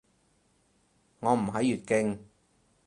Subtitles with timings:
[1.19, 2.25] 我唔喺粵境